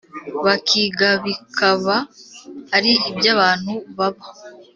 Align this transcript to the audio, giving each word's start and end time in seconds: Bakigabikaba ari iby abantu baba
Bakigabikaba 0.45 1.95
ari 2.75 2.91
iby 3.09 3.25
abantu 3.33 3.73
baba 3.97 4.27